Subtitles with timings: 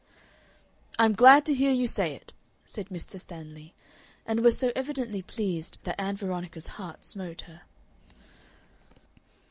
[0.97, 2.33] "I'm glad to hear you say it,"
[2.65, 3.19] said Mr.
[3.19, 3.75] Stanley,
[4.25, 7.61] and was so evidently pleased that Ann Veronica's heart smote her.